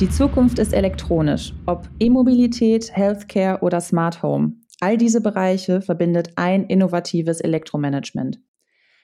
[0.00, 4.54] Die Zukunft ist elektronisch, ob E-Mobilität, Healthcare oder Smart Home.
[4.80, 8.40] All diese Bereiche verbindet ein innovatives Elektromanagement.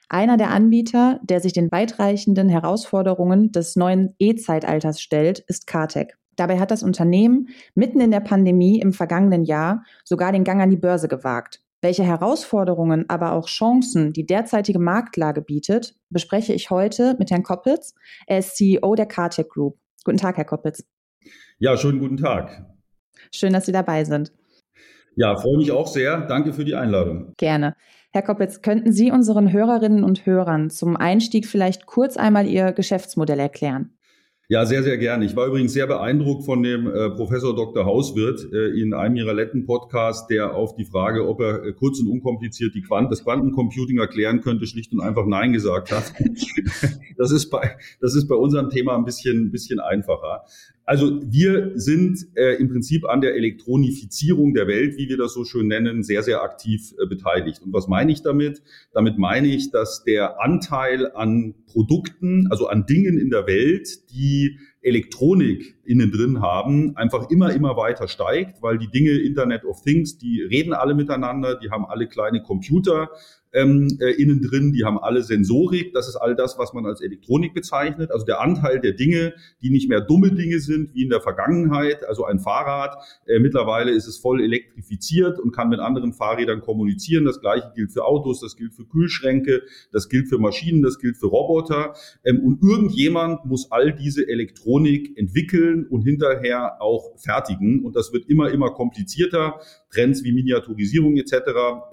[0.08, 6.18] Einer der Anbieter, der sich den weitreichenden Herausforderungen des neuen E-Zeitalters stellt, ist Cartec.
[6.34, 10.70] Dabei hat das Unternehmen mitten in der Pandemie im vergangenen Jahr sogar den Gang an
[10.70, 11.62] die Börse gewagt.
[11.82, 17.94] Welche Herausforderungen, aber auch Chancen die derzeitige Marktlage bietet, bespreche ich heute mit Herrn Koppitz.
[18.26, 19.79] Er ist CEO der Cartec Group.
[20.04, 20.84] Guten Tag, Herr Koppitz.
[21.58, 22.64] Ja, schönen guten Tag.
[23.32, 24.32] Schön, dass Sie dabei sind.
[25.16, 26.22] Ja, freue mich auch sehr.
[26.22, 27.34] Danke für die Einladung.
[27.36, 27.74] Gerne.
[28.12, 33.38] Herr Koppitz, könnten Sie unseren Hörerinnen und Hörern zum Einstieg vielleicht kurz einmal Ihr Geschäftsmodell
[33.38, 33.96] erklären?
[34.50, 35.24] Ja, sehr, sehr gerne.
[35.26, 37.84] Ich war übrigens sehr beeindruckt von dem äh, Professor Dr.
[37.84, 42.00] Hauswirt äh, in einem ihrer letzten Podcasts, der auf die Frage, ob er äh, kurz
[42.00, 46.12] und unkompliziert die Quant das Quantencomputing erklären könnte, schlicht und einfach Nein gesagt hat.
[47.16, 50.42] das ist bei, das ist bei unserem Thema ein bisschen, ein bisschen einfacher.
[50.90, 55.44] Also wir sind äh, im Prinzip an der Elektronifizierung der Welt, wie wir das so
[55.44, 57.62] schön nennen, sehr, sehr aktiv äh, beteiligt.
[57.62, 58.60] Und was meine ich damit?
[58.92, 64.58] Damit meine ich, dass der Anteil an Produkten, also an Dingen in der Welt, die
[64.82, 70.18] Elektronik innen drin haben, einfach immer, immer weiter steigt, weil die Dinge Internet of Things,
[70.18, 73.10] die reden alle miteinander, die haben alle kleine Computer
[73.52, 77.00] ähm, äh, innen drin, die haben alle Sensorik, das ist all das, was man als
[77.00, 78.12] Elektronik bezeichnet.
[78.12, 82.06] Also der Anteil der Dinge, die nicht mehr dumme Dinge sind, wie in der Vergangenheit,
[82.06, 87.24] also ein Fahrrad, äh, mittlerweile ist es voll elektrifiziert und kann mit anderen Fahrrädern kommunizieren.
[87.24, 91.16] Das gleiche gilt für Autos, das gilt für Kühlschränke, das gilt für Maschinen, das gilt
[91.16, 91.94] für Roboter.
[92.24, 94.69] Ähm, und irgendjemand muss all diese Elektronik
[95.16, 97.84] entwickeln, und hinterher auch fertigen.
[97.84, 99.60] Und das wird immer, immer komplizierter.
[99.90, 101.34] Trends wie Miniaturisierung etc.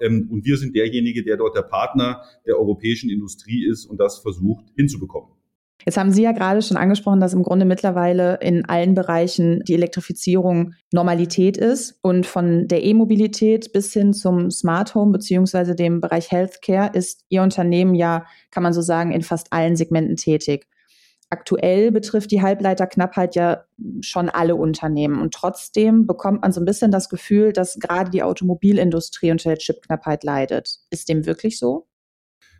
[0.00, 4.18] Ähm, und wir sind derjenige, der dort der Partner der europäischen Industrie ist und das
[4.18, 5.38] versucht hinzubekommen.
[5.86, 9.74] Jetzt haben Sie ja gerade schon angesprochen, dass im Grunde mittlerweile in allen Bereichen die
[9.74, 16.30] Elektrifizierung Normalität ist und von der E-Mobilität bis hin zum Smart Home beziehungsweise dem Bereich
[16.30, 20.66] Healthcare ist Ihr Unternehmen ja, kann man so sagen, in fast allen Segmenten tätig.
[21.30, 23.64] Aktuell betrifft die Halbleiterknappheit ja
[24.00, 25.20] schon alle Unternehmen.
[25.20, 29.58] Und trotzdem bekommt man so ein bisschen das Gefühl, dass gerade die Automobilindustrie unter der
[29.58, 30.78] Chipknappheit leidet.
[30.90, 31.86] Ist dem wirklich so?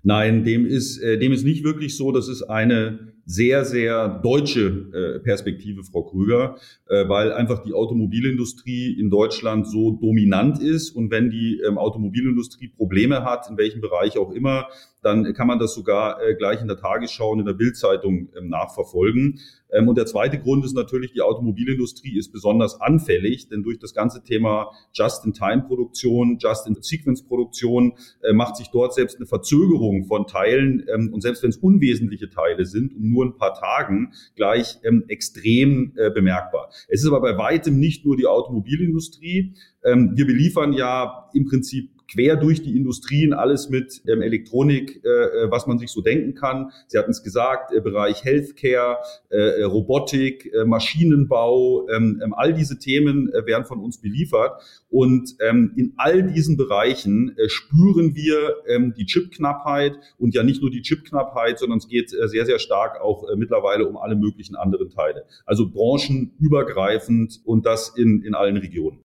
[0.02, 2.12] Nein, dem ist, äh, dem ist nicht wirklich so.
[2.12, 6.56] Das ist eine sehr, sehr deutsche äh, Perspektive, Frau Krüger,
[6.88, 10.92] äh, weil einfach die Automobilindustrie in Deutschland so dominant ist.
[10.92, 14.68] Und wenn die ähm, Automobilindustrie Probleme hat, in welchem Bereich auch immer,
[15.02, 18.48] dann kann man das sogar äh, gleich in der Tagesschau und in der Bildzeitung ähm,
[18.48, 19.40] nachverfolgen.
[19.70, 23.92] Ähm, und der zweite Grund ist natürlich, die Automobilindustrie ist besonders anfällig, denn durch das
[23.92, 27.92] ganze Thema Just-in-Time-Produktion, Just-in-Sequence-Produktion
[28.32, 32.94] macht sich dort selbst eine Verzögerung von Teilen und selbst wenn es unwesentliche Teile sind,
[32.94, 36.70] um nur ein paar Tagen gleich ähm, extrem äh, bemerkbar.
[36.88, 39.54] Es ist aber bei weitem nicht nur die Automobilindustrie.
[39.84, 45.08] Ähm, wir beliefern ja im Prinzip quer durch die Industrien, alles mit ähm, Elektronik, äh,
[45.08, 46.72] äh, was man sich so denken kann.
[46.86, 48.96] Sie hatten es gesagt, äh, Bereich Healthcare,
[49.30, 54.60] äh, äh Robotik, äh, Maschinenbau, ähm, ähm, all diese Themen werden von uns beliefert.
[54.88, 60.70] Und ähm, in all diesen Bereichen spüren wir ähm, die Chipknappheit und ja nicht nur
[60.70, 65.25] die Chipknappheit, sondern es geht sehr, sehr stark auch mittlerweile um alle möglichen anderen Teile.
[65.44, 69.02] Also branchenübergreifend und das in, in allen Regionen.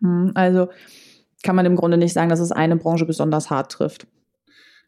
[0.00, 0.68] Hm, also
[1.42, 4.06] kann man im Grunde nicht sagen, dass es eine Branche besonders hart trifft.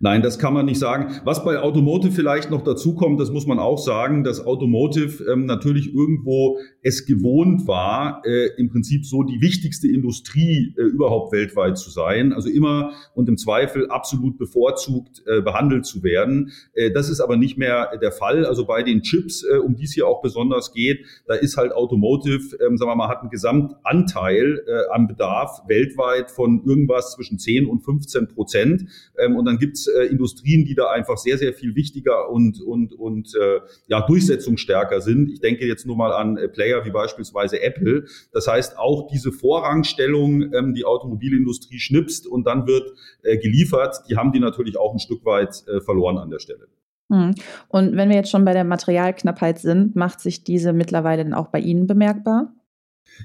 [0.01, 1.21] Nein, das kann man nicht sagen.
[1.25, 5.45] Was bei Automotive vielleicht noch dazu kommt, das muss man auch sagen, dass Automotive ähm,
[5.45, 11.79] natürlich irgendwo es gewohnt war, äh, im Prinzip so die wichtigste Industrie äh, überhaupt weltweit
[11.79, 12.33] zu sein.
[12.33, 16.53] Also immer und im Zweifel absolut bevorzugt äh, behandelt zu werden.
[16.75, 18.47] Äh, das ist aber nicht mehr der Fall.
[18.47, 21.73] Also bei den Chips, äh, um die es hier auch besonders geht, da ist halt
[21.73, 27.41] Automotive, ähm, sagen wir mal, hat einen Gesamtanteil äh, am Bedarf weltweit von irgendwas zwischen
[27.41, 28.85] 10 und 15 Prozent.
[29.19, 32.93] Ähm, und dann gibt's äh, Industrien, die da einfach sehr, sehr viel wichtiger und, und,
[32.93, 35.31] und äh, ja, durchsetzungsstärker sind.
[35.31, 38.05] Ich denke jetzt nur mal an äh, Player wie beispielsweise Apple.
[38.33, 42.93] Das heißt, auch diese Vorrangstellung, ähm, die Automobilindustrie schnipst und dann wird
[43.23, 46.69] äh, geliefert, die haben die natürlich auch ein Stück weit äh, verloren an der Stelle.
[47.11, 47.35] Hm.
[47.69, 51.49] Und wenn wir jetzt schon bei der Materialknappheit sind, macht sich diese mittlerweile dann auch
[51.49, 52.53] bei Ihnen bemerkbar?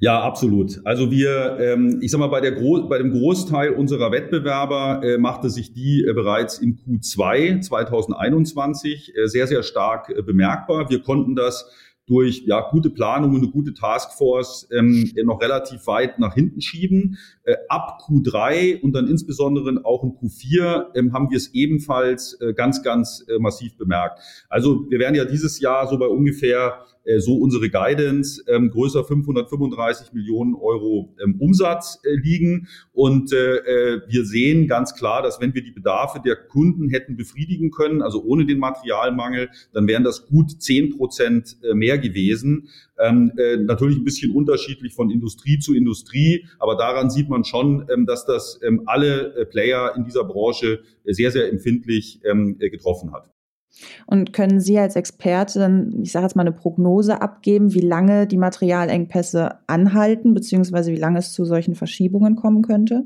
[0.01, 0.81] Ja, absolut.
[0.85, 5.17] Also wir, ähm, ich sag mal, bei, der Gro bei dem Großteil unserer Wettbewerber äh,
[5.17, 10.89] machte sich die äh, bereits im Q2 2021 äh, sehr, sehr stark äh, bemerkbar.
[10.89, 11.69] Wir konnten das
[12.05, 17.17] durch ja, gute Planung und eine gute Taskforce ähm, noch relativ weit nach hinten schieben.
[17.43, 22.53] Äh, ab Q3 und dann insbesondere auch in Q4 ähm, haben wir es ebenfalls äh,
[22.53, 24.19] ganz, ganz äh, massiv bemerkt.
[24.49, 29.03] Also wir werden ja dieses Jahr so bei ungefähr äh, so unsere Guidance, ähm, größer
[29.03, 32.67] 535 Millionen Euro ähm, Umsatz äh, liegen.
[32.93, 37.17] Und äh, äh, wir sehen ganz klar, dass wenn wir die Bedarfe der Kunden hätten
[37.17, 42.69] befriedigen können, also ohne den Materialmangel, dann wären das gut 10 Prozent äh, mehr gewesen.
[42.99, 47.87] Ähm, äh, natürlich ein bisschen unterschiedlich von Industrie zu Industrie, aber daran sieht man schon,
[47.91, 52.57] ähm, dass das ähm, alle äh, Player in dieser Branche äh, sehr, sehr empfindlich ähm,
[52.59, 53.29] äh, getroffen hat.
[54.05, 58.37] Und können Sie als Expertin, ich sage jetzt mal, eine Prognose abgeben, wie lange die
[58.37, 63.05] Materialengpässe anhalten, beziehungsweise wie lange es zu solchen Verschiebungen kommen könnte?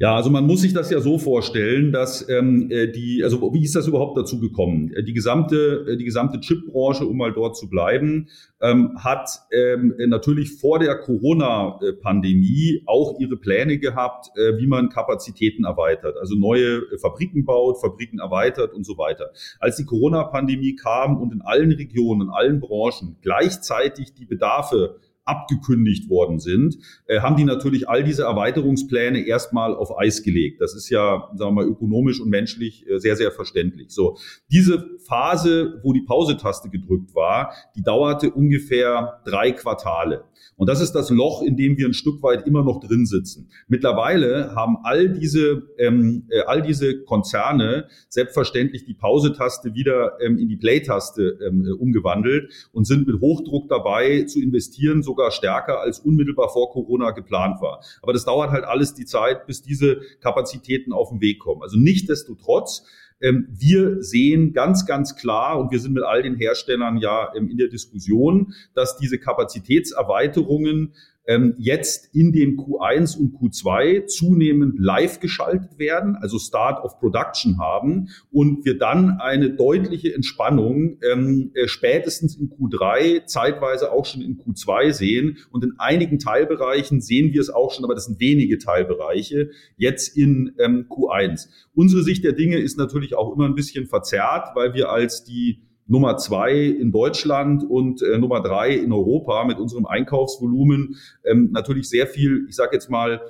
[0.00, 3.64] Ja, also man muss sich das ja so vorstellen, dass ähm, äh, die, also wie
[3.64, 4.92] ist das überhaupt dazu gekommen?
[4.94, 8.28] Äh, die gesamte, äh, die gesamte Chipbranche, um mal dort zu bleiben,
[8.60, 15.64] ähm, hat ähm, natürlich vor der Corona-Pandemie auch ihre Pläne gehabt, äh, wie man Kapazitäten
[15.64, 19.32] erweitert, also neue Fabriken baut, Fabriken erweitert und so weiter.
[19.58, 26.08] Als die Corona-Pandemie kam und in allen Regionen, in allen Branchen gleichzeitig die Bedarfe abgekündigt
[26.08, 30.60] worden sind, äh, haben die natürlich all diese Erweiterungspläne erstmal auf Eis gelegt.
[30.60, 33.90] Das ist ja, sagen wir mal, ökonomisch und menschlich äh, sehr, sehr verständlich.
[33.90, 34.16] So,
[34.50, 40.24] diese Phase, wo die Pausetaste gedrückt war, die dauerte ungefähr drei Quartale.
[40.56, 43.48] Und das ist das Loch, in dem wir ein Stück weit immer noch drin sitzen.
[43.68, 50.48] Mittlerweile haben all diese, ähm, äh, all diese Konzerne selbstverständlich die Pausetaste wieder ähm, in
[50.48, 56.00] die Play-Taste ähm, äh, umgewandelt und sind mit Hochdruck dabei zu investieren, sogar stärker als
[56.00, 57.82] unmittelbar vor Corona geplant war.
[58.02, 61.62] Aber das dauert halt alles die Zeit, bis diese Kapazitäten auf den Weg kommen.
[61.62, 62.88] Also nichtdestotrotz ähm,
[63.20, 67.56] wir sehen ganz, ganz klar, und wir sind mit all den Herstellern ja ähm, in
[67.56, 70.94] der Diskussion, dass diese Kapazitätserweiterungen
[71.28, 77.58] ähm, jetzt in den Q1 und Q2 zunehmend live geschaltet werden, also Start of Production
[77.58, 84.22] haben und wir dann eine deutliche Entspannung ähm, äh, spätestens in Q3, zeitweise auch schon
[84.22, 88.18] in Q2 sehen und in einigen Teilbereichen sehen wir es auch schon, aber das sind
[88.20, 91.48] wenige Teilbereiche, jetzt in ähm, Q1.
[91.74, 95.60] Unsere Sicht der Dinge ist natürlich auch immer ein bisschen verzerrt, weil wir als die
[95.88, 101.88] Nummer zwei in Deutschland und äh, Nummer drei in Europa mit unserem Einkaufsvolumen ähm, natürlich
[101.88, 103.20] sehr viel, ich sage jetzt mal,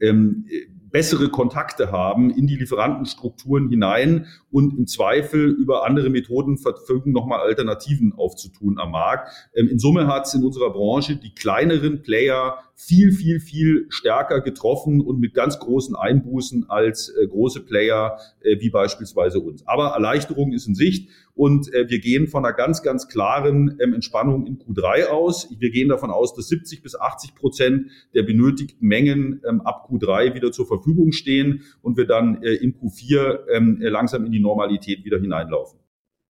[0.00, 0.44] ähm,
[0.90, 7.40] bessere Kontakte haben in die Lieferantenstrukturen hinein und im Zweifel über andere Methoden verfügen, nochmal
[7.40, 9.32] Alternativen aufzutun am Markt.
[9.54, 14.40] Ähm, in Summe hat es in unserer Branche die kleineren Player viel, viel, viel stärker
[14.40, 19.66] getroffen und mit ganz großen Einbußen als äh, große Player äh, wie beispielsweise uns.
[19.66, 23.94] Aber Erleichterung ist in Sicht und äh, wir gehen von einer ganz, ganz klaren ähm,
[23.94, 25.48] Entspannung in Q3 aus.
[25.56, 30.34] Wir gehen davon aus, dass 70 bis 80 Prozent der benötigten Mengen ähm, ab Q3
[30.34, 34.40] wieder zur Verfügung stehen und wir dann äh, in Q4 ähm, äh, langsam in die
[34.40, 35.78] Normalität wieder hineinlaufen.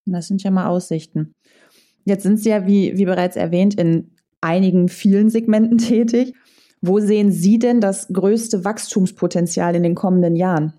[0.04, 1.32] Das sind ja mal Aussichten.
[2.04, 4.10] Jetzt sind Sie ja, wie, wie bereits erwähnt, in
[4.42, 6.34] einigen vielen Segmenten tätig.
[6.82, 10.74] Wo sehen Sie denn das größte Wachstumspotenzial in den kommenden Jahren?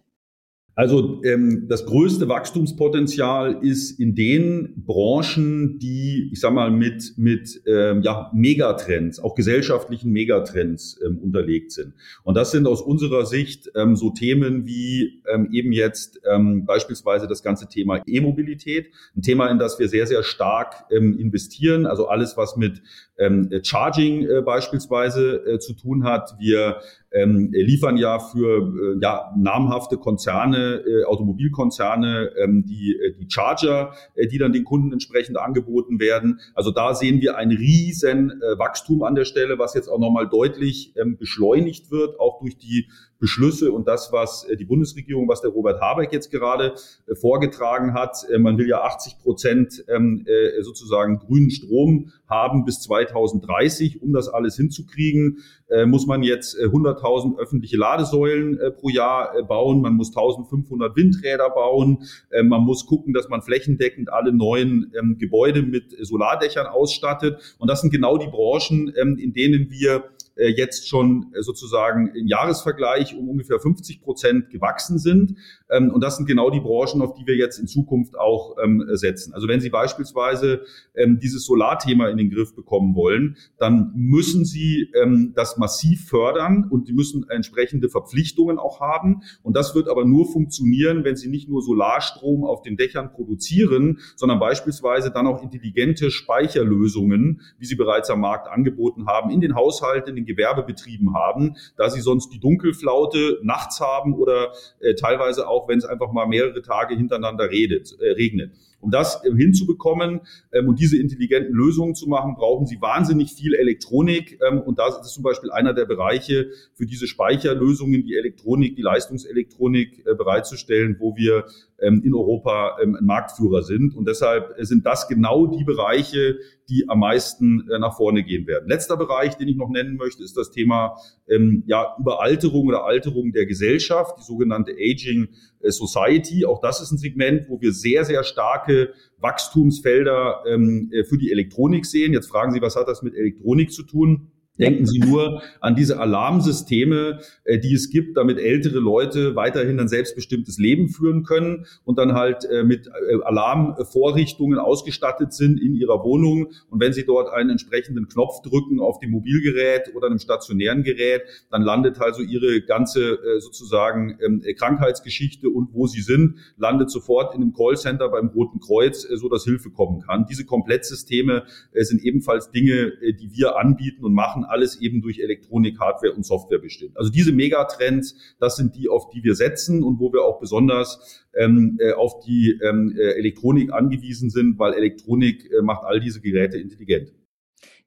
[0.79, 7.61] Also ähm, das größte Wachstumspotenzial ist in den Branchen, die, ich sag mal, mit, mit
[7.67, 11.95] ähm, ja, Megatrends, auch gesellschaftlichen Megatrends ähm, unterlegt sind.
[12.23, 17.27] Und das sind aus unserer Sicht ähm, so Themen wie ähm, eben jetzt ähm, beispielsweise
[17.27, 21.87] das ganze Thema E-Mobilität, ein Thema, in das wir sehr, sehr stark ähm, investieren.
[21.87, 22.81] Also alles, was mit
[23.19, 26.35] ähm, Charging äh, beispielsweise äh, zu tun hat.
[26.39, 26.77] Wir
[27.11, 33.93] ähm, liefern ja für äh, ja, namhafte Konzerne, äh, Automobilkonzerne, ähm, die, äh, die Charger,
[34.15, 36.39] äh, die dann den Kunden entsprechend angeboten werden.
[36.53, 40.29] Also da sehen wir ein riesen äh, Wachstum an der Stelle, was jetzt auch nochmal
[40.29, 42.87] deutlich ähm, beschleunigt wird, auch durch die
[43.19, 46.73] Beschlüsse und das, was äh, die Bundesregierung, was der Robert Habeck jetzt gerade
[47.05, 48.25] äh, vorgetragen hat.
[48.29, 50.25] Äh, man will ja 80 Prozent ähm,
[50.61, 54.01] sozusagen grünen Strom haben bis 2030.
[54.01, 55.39] Um das alles hinzukriegen,
[55.85, 59.81] muss man jetzt 100.000 öffentliche Ladesäulen pro Jahr bauen.
[59.81, 62.03] Man muss 1.500 Windräder bauen.
[62.31, 67.55] Man muss gucken, dass man flächendeckend alle neuen ähm, Gebäude mit Solardächern ausstattet.
[67.57, 70.05] Und das sind genau die Branchen, ähm, in denen wir
[70.35, 75.35] jetzt schon äh, sozusagen im Jahresvergleich um ungefähr 50 Prozent gewachsen sind.
[75.69, 78.83] Ähm, und das sind genau die Branchen, auf die wir jetzt in Zukunft auch ähm,
[78.93, 79.33] setzen.
[79.33, 80.61] Also wenn Sie beispielsweise
[80.95, 84.91] ähm, dieses Solarthema in den Griff bekommen wollen, dann müssen Sie
[85.33, 89.21] das massiv fördern und Sie müssen entsprechende Verpflichtungen auch haben.
[89.43, 93.99] Und das wird aber nur funktionieren, wenn Sie nicht nur Solarstrom auf den Dächern produzieren,
[94.15, 99.55] sondern beispielsweise dann auch intelligente Speicherlösungen, wie sie bereits am Markt angeboten haben, in den
[99.55, 105.47] Haushalten, in den Gewerbebetrieben haben, da sie sonst die Dunkelflaute nachts haben oder äh, teilweise
[105.47, 108.51] auch, wenn es einfach mal mehrere Tage hintereinander redet, äh, regnet.
[108.81, 110.21] Um das ähm, hinzubekommen
[110.53, 114.39] ähm, und diese intelligenten Lösungen zu machen, brauchen Sie wahnsinnig viel Elektronik.
[114.47, 118.81] Ähm, und das ist zum Beispiel einer der Bereiche für diese Speicherlösungen, die Elektronik, die
[118.81, 121.45] Leistungselektronik äh, bereitzustellen, wo wir
[121.79, 123.95] ähm, in Europa ähm, ein Marktführer sind.
[123.95, 126.37] Und deshalb sind das genau die Bereiche,
[126.69, 128.69] die am meisten äh, nach vorne gehen werden.
[128.69, 130.95] Letzter Bereich, den ich noch nennen möchte, ist das Thema
[131.29, 135.29] ähm, ja, Überalterung oder Alterung der Gesellschaft, die sogenannte Aging
[135.61, 136.45] äh, Society.
[136.45, 141.85] Auch das ist ein Segment, wo wir sehr, sehr starke Wachstumsfelder ähm, für die Elektronik
[141.85, 142.13] sehen.
[142.13, 144.31] Jetzt fragen Sie, was hat das mit Elektronik zu tun?
[144.59, 149.87] Denken Sie nur an diese Alarmsysteme, äh, die es gibt, damit ältere Leute weiterhin ein
[149.87, 156.03] selbstbestimmtes Leben führen können und dann halt äh, mit äh, Alarmvorrichtungen ausgestattet sind in ihrer
[156.03, 156.51] Wohnung.
[156.69, 161.21] Und wenn Sie dort einen entsprechenden Knopf drücken auf dem Mobilgerät oder einem stationären Gerät,
[161.49, 167.41] dann landet also Ihre ganze sozusagen ähm, Krankheitsgeschichte und wo Sie sind, landet sofort in
[167.41, 170.25] einem Callcenter beim Roten Kreuz, so dass Hilfe kommen kann.
[170.29, 176.13] Diese Komplettsysteme sind ebenfalls Dinge, die wir anbieten und machen alles eben durch Elektronik, Hardware
[176.13, 176.97] und Software bestimmt.
[176.97, 181.25] Also diese Megatrends, das sind die, auf die wir setzen und wo wir auch besonders
[181.35, 186.21] ähm, äh, auf die ähm, äh, Elektronik angewiesen sind, weil Elektronik äh, macht all diese
[186.21, 187.13] Geräte intelligent.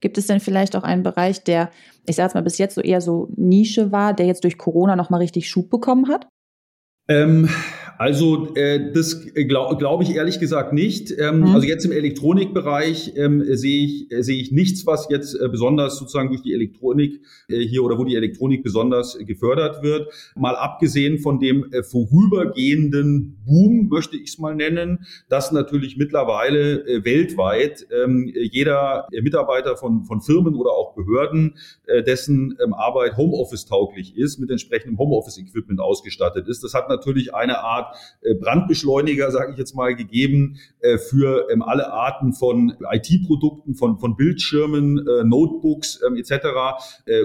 [0.01, 1.71] Gibt es denn vielleicht auch einen Bereich, der,
[2.07, 4.97] ich sage es mal, bis jetzt so eher so Nische war, der jetzt durch Corona
[4.97, 6.27] nochmal richtig Schub bekommen hat?
[7.09, 7.49] Ähm,
[8.03, 11.15] also äh, das glaube glaub ich ehrlich gesagt nicht.
[11.17, 11.47] Ähm, mhm.
[11.55, 15.99] Also jetzt im Elektronikbereich ähm, sehe ich äh, sehe ich nichts, was jetzt äh, besonders
[15.99, 20.13] sozusagen durch die Elektronik äh, hier oder wo die Elektronik besonders gefördert wird.
[20.35, 26.85] Mal abgesehen von dem äh, vorübergehenden Boom möchte ich es mal nennen, dass natürlich mittlerweile
[26.85, 31.55] äh, weltweit ähm, jeder Mitarbeiter von von Firmen oder auch Behörden,
[32.07, 36.65] dessen ähm, Arbeit Homeoffice tauglich ist, mit entsprechendem Homeoffice Equipment ausgestattet ist.
[36.65, 37.92] Das hat natürlich eine Art
[38.23, 43.99] äh, Brandbeschleuniger, sage ich jetzt mal, gegeben äh, für ähm, alle Arten von IT-Produkten, von,
[43.99, 46.33] von Bildschirmen, äh, Notebooks ähm, etc.,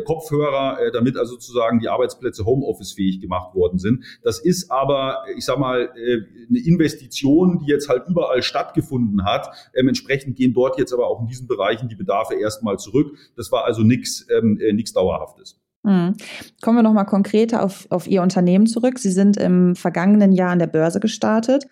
[0.05, 4.03] Kopfhörer, damit also sozusagen die Arbeitsplätze Homeoffice-fähig gemacht worden sind.
[4.23, 9.49] Das ist aber, ich sag mal, eine Investition, die jetzt halt überall stattgefunden hat.
[9.75, 13.17] Ähm, entsprechend gehen dort jetzt aber auch in diesen Bereichen die Bedarfe erstmal zurück.
[13.35, 14.25] Das war also nichts
[14.71, 15.59] nichts Dauerhaftes.
[15.87, 16.15] Mhm.
[16.61, 18.99] Kommen wir nochmal konkreter auf, auf Ihr Unternehmen zurück.
[18.99, 21.65] Sie sind im vergangenen Jahr an der Börse gestartet,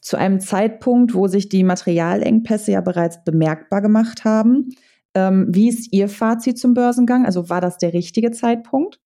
[0.00, 4.68] zu einem Zeitpunkt, wo sich die Materialengpässe ja bereits bemerkbar gemacht haben.
[5.14, 7.26] Ähm, wie ist Ihr Fazit zum Börsengang?
[7.26, 9.00] Also war das der richtige Zeitpunkt?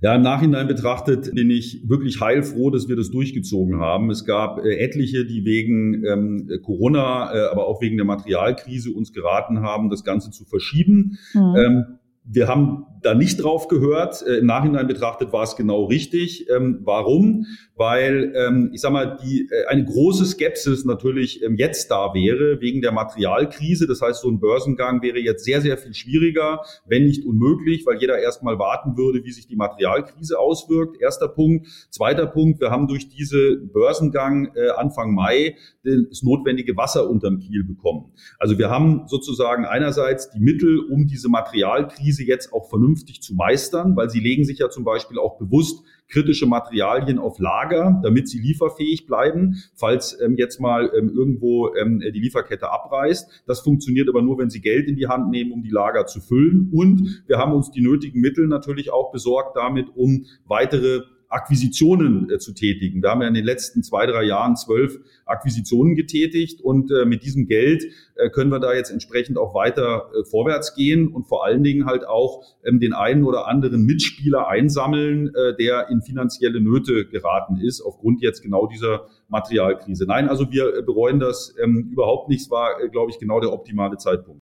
[0.00, 4.10] Ja, im Nachhinein betrachtet bin ich wirklich heilfroh, dass wir das durchgezogen haben.
[4.10, 9.12] Es gab äh, etliche, die wegen ähm, Corona, äh, aber auch wegen der Materialkrise uns
[9.12, 11.18] geraten haben, das Ganze zu verschieben.
[11.34, 11.56] Mhm.
[11.56, 11.84] Ähm,
[12.24, 14.22] wir haben da nicht drauf gehört.
[14.22, 16.48] Äh, Im Nachhinein betrachtet war es genau richtig.
[16.50, 17.46] Ähm, warum?
[17.76, 22.60] Weil ähm, ich sag mal, die äh, eine große Skepsis natürlich ähm, jetzt da wäre
[22.60, 23.86] wegen der Materialkrise.
[23.86, 27.98] Das heißt, so ein Börsengang wäre jetzt sehr, sehr viel schwieriger, wenn nicht unmöglich, weil
[27.98, 31.00] jeder erstmal warten würde, wie sich die Materialkrise auswirkt.
[31.00, 31.66] Erster Punkt.
[31.90, 37.62] Zweiter Punkt, wir haben durch diese Börsengang äh, Anfang Mai das notwendige Wasser unterm Kiel
[37.62, 38.12] bekommen.
[38.38, 43.34] Also wir haben sozusagen einerseits die Mittel, um diese Materialkrise jetzt auch vernünftig vernünftig zu
[43.34, 48.28] meistern, weil sie legen sich ja zum Beispiel auch bewusst kritische Materialien auf Lager, damit
[48.28, 53.44] sie lieferfähig bleiben, falls ähm, jetzt mal ähm, irgendwo ähm, die Lieferkette abreißt.
[53.46, 56.20] Das funktioniert aber nur, wenn sie Geld in die Hand nehmen, um die Lager zu
[56.20, 56.70] füllen.
[56.72, 61.02] Und wir haben uns die nötigen Mittel natürlich auch besorgt damit, um weitere
[61.34, 63.02] Akquisitionen äh, zu tätigen.
[63.02, 67.24] Wir haben ja in den letzten zwei, drei Jahren zwölf Akquisitionen getätigt und äh, mit
[67.24, 71.44] diesem Geld äh, können wir da jetzt entsprechend auch weiter äh, vorwärts gehen und vor
[71.44, 76.60] allen Dingen halt auch ähm, den einen oder anderen Mitspieler einsammeln, äh, der in finanzielle
[76.60, 80.06] Nöte geraten ist aufgrund jetzt genau dieser Materialkrise.
[80.06, 82.42] Nein, also wir äh, bereuen das ähm, überhaupt nicht.
[82.42, 84.40] Es war, glaube ich, genau der optimale Zeitpunkt.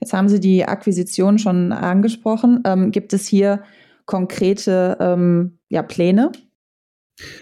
[0.00, 2.62] Jetzt haben Sie die Akquisition schon angesprochen.
[2.64, 3.62] Ähm, gibt es hier
[4.06, 6.32] konkrete ähm, ja, Pläne?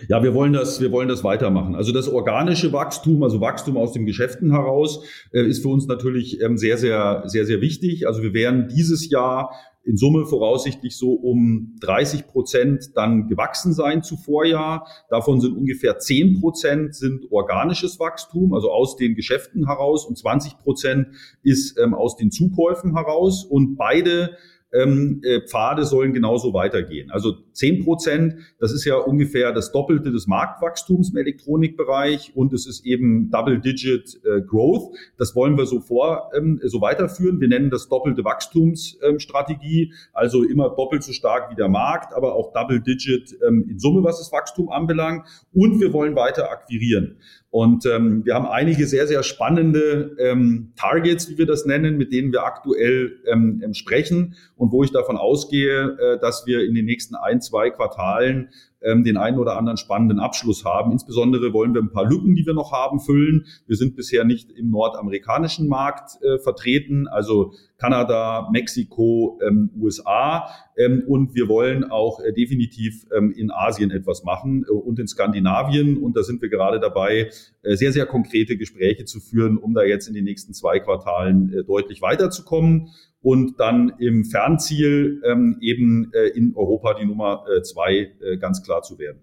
[0.08, 1.74] Ja, wir wollen das, wir wollen das weitermachen.
[1.74, 6.40] Also das organische Wachstum, also Wachstum aus den Geschäften heraus, äh, ist für uns natürlich
[6.40, 8.06] ähm, sehr, sehr, sehr, sehr wichtig.
[8.06, 9.50] Also wir werden dieses Jahr
[9.84, 14.86] in Summe voraussichtlich so um 30 Prozent dann gewachsen sein zu Vorjahr.
[15.10, 20.58] Davon sind ungefähr 10 Prozent sind organisches Wachstum, also aus den Geschäften heraus und 20
[20.58, 21.08] Prozent
[21.42, 23.44] ist ähm, aus den Zukäufen heraus.
[23.44, 24.36] Und beide
[24.74, 27.10] ähm, äh, Pfade sollen genauso weitergehen.
[27.10, 32.66] Also zehn Prozent, das ist ja ungefähr das Doppelte des Marktwachstums im Elektronikbereich und es
[32.66, 34.94] ist eben Double-Digit äh, Growth.
[35.16, 37.40] Das wollen wir so vor, ähm, so weiterführen.
[37.40, 42.52] Wir nennen das doppelte Wachstumsstrategie, also immer doppelt so stark wie der Markt, aber auch
[42.52, 45.26] Double-Digit ähm, in Summe, was das Wachstum anbelangt.
[45.52, 47.18] Und wir wollen weiter akquirieren.
[47.54, 52.12] Und ähm, wir haben einige sehr, sehr spannende ähm, Targets, wie wir das nennen, mit
[52.12, 56.74] denen wir aktuell ähm, ähm sprechen und wo ich davon ausgehe, äh, dass wir in
[56.74, 58.48] den nächsten ein, zwei Quartalen
[58.84, 60.92] ähm, den einen oder anderen spannenden Abschluss haben.
[60.92, 63.46] Insbesondere wollen wir ein paar Lücken, die wir noch haben, füllen.
[63.66, 70.48] Wir sind bisher nicht im nordamerikanischen Markt äh, vertreten, also Kanada, Mexiko, ähm, USA.
[70.76, 75.06] Ähm, und wir wollen auch äh, definitiv ähm, in Asien etwas machen äh, und in
[75.06, 75.98] Skandinavien.
[75.98, 77.30] Und da sind wir gerade dabei,
[77.62, 81.52] äh, sehr, sehr konkrete Gespräche zu führen, um da jetzt in den nächsten zwei Quartalen
[81.52, 82.90] äh, deutlich weiterzukommen
[83.24, 88.62] und dann im Fernziel ähm, eben äh, in Europa die Nummer äh, zwei äh, ganz
[88.62, 89.20] klar zu werden.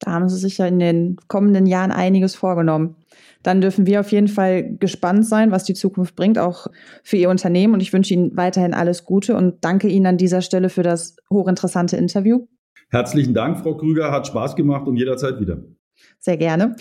[0.00, 2.96] Da haben Sie sich ja in den kommenden Jahren einiges vorgenommen.
[3.42, 6.66] Dann dürfen wir auf jeden Fall gespannt sein, was die Zukunft bringt, auch
[7.02, 7.72] für Ihr Unternehmen.
[7.72, 11.16] Und ich wünsche Ihnen weiterhin alles Gute und danke Ihnen an dieser Stelle für das
[11.30, 12.46] hochinteressante Interview.
[12.90, 14.12] Herzlichen Dank, Frau Krüger.
[14.12, 15.62] Hat Spaß gemacht und jederzeit wieder.
[16.18, 16.76] Sehr gerne.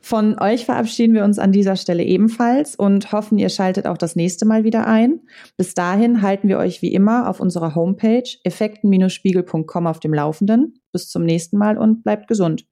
[0.00, 4.16] Von euch verabschieden wir uns an dieser Stelle ebenfalls und hoffen, ihr schaltet auch das
[4.16, 5.20] nächste Mal wieder ein.
[5.58, 10.80] Bis dahin halten wir euch wie immer auf unserer Homepage effekten-spiegel.com auf dem Laufenden.
[10.90, 12.64] Bis zum nächsten Mal und bleibt gesund.